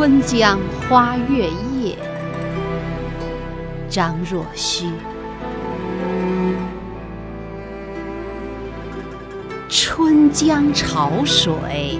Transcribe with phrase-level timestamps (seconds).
[0.00, 1.48] 春江花月
[1.82, 1.96] 夜》
[3.92, 4.84] 张若虚。
[9.68, 11.98] 春江潮水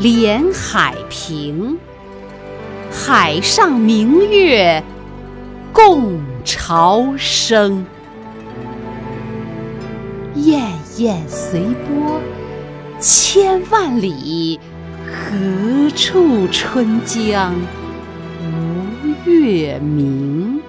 [0.00, 1.78] 连海平，
[2.90, 4.82] 海上明月
[5.74, 7.84] 共潮生。
[10.34, 10.58] 滟
[10.96, 12.18] 滟随波
[12.98, 14.58] 千万里，
[15.14, 17.54] 何处春江
[18.42, 20.60] 无月明？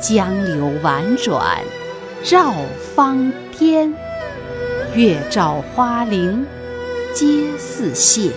[0.00, 1.58] 江流宛转
[2.24, 2.54] 绕
[2.94, 3.92] 芳甸，
[4.94, 6.46] 月照花林
[7.12, 8.30] 皆似霰。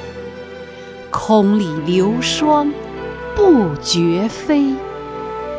[1.11, 2.73] 空里流霜
[3.35, 4.73] 不觉飞，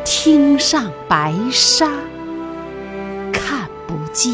[0.03, 1.89] 汀上白沙
[3.31, 3.69] 看。
[3.87, 4.33] 不见，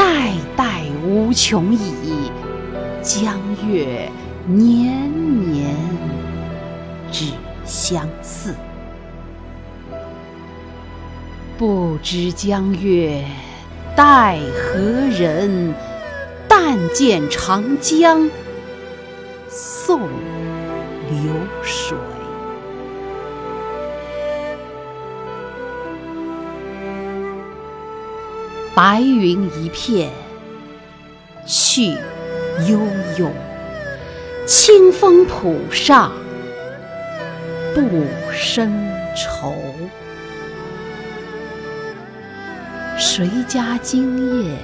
[0.00, 2.30] 代代无穷已，
[3.02, 4.10] 江月
[4.46, 5.76] 年年
[7.12, 7.26] 只
[7.66, 8.54] 相似。
[11.58, 13.22] 不知江月
[13.94, 15.74] 待何人？
[16.48, 18.30] 但见长江
[19.50, 21.98] 送流水。
[28.82, 30.08] 白云一片
[31.44, 31.88] 去
[32.66, 32.80] 悠
[33.18, 33.30] 悠，
[34.46, 36.10] 清风浦上
[37.74, 37.82] 不
[38.32, 38.72] 胜
[39.14, 39.54] 愁。
[42.98, 44.56] 谁家今夜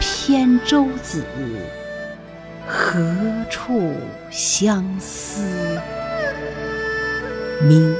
[0.00, 1.22] 扁舟子？
[2.66, 3.00] 何
[3.48, 3.94] 处
[4.28, 5.80] 相思
[7.62, 7.96] 明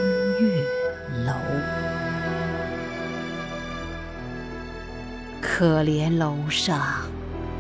[5.61, 6.81] 可怜楼上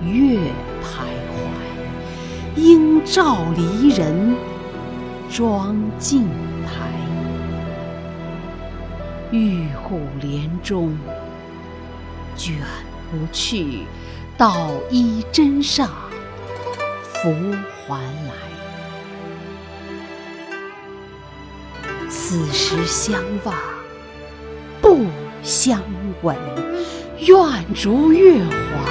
[0.02, 0.38] 月
[0.82, 4.34] 徘徊，应照离人
[5.28, 6.26] 妆镜
[6.64, 6.88] 台。
[9.30, 10.96] 玉户帘中
[12.34, 12.56] 卷
[13.10, 13.80] 不去，
[14.38, 15.86] 捣衣砧上
[17.02, 17.30] 拂
[17.86, 18.32] 还来。
[22.08, 23.54] 此时相望
[24.80, 25.04] 不
[25.42, 25.82] 相
[26.22, 26.34] 闻。
[27.20, 28.88] 愿逐月华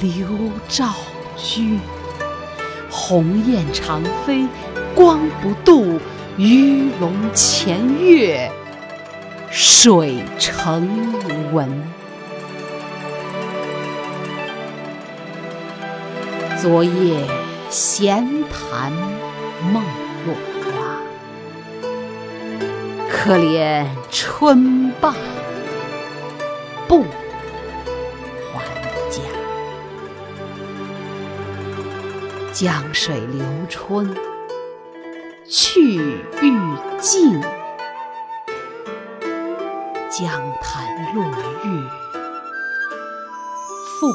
[0.00, 0.28] 流
[0.68, 0.94] 照
[1.36, 1.80] 君。
[2.88, 4.46] 鸿雁长飞
[4.94, 5.98] 光不度，
[6.36, 8.48] 鱼龙潜跃
[9.50, 10.88] 水成
[11.52, 11.68] 文。
[16.56, 17.26] 昨夜
[17.68, 18.92] 闲谈
[19.72, 19.82] 梦
[20.24, 21.00] 落花，
[23.10, 25.14] 可怜春罢。
[26.88, 27.04] 不
[28.54, 28.64] 还
[29.10, 29.20] 家，
[32.54, 34.16] 江水流春
[35.46, 35.96] 去
[36.40, 36.58] 欲
[36.98, 37.40] 尽，
[40.10, 40.30] 江
[40.62, 41.30] 潭落月
[44.00, 44.10] 复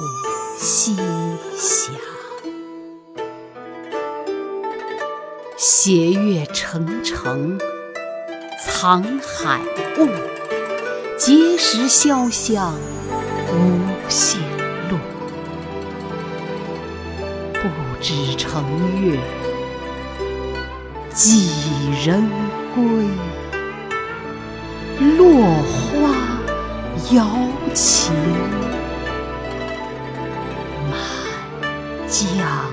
[0.57, 0.95] 西
[1.56, 1.91] 斜。
[5.56, 7.59] 斜月沉沉
[8.66, 9.62] 藏海
[10.00, 10.07] 雾。
[11.25, 12.75] 碣石潇湘
[13.53, 14.41] 无限
[14.89, 14.97] 路，
[17.53, 17.61] 不
[18.01, 18.61] 知乘
[19.01, 19.17] 月
[21.13, 21.50] 几
[22.06, 22.30] 人
[22.75, 23.07] 归？
[25.18, 26.13] 落花
[27.13, 27.25] 摇
[27.74, 28.13] 情
[30.92, 31.00] 满
[32.09, 32.73] 江。